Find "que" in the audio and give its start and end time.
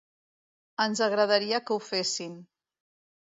1.67-1.77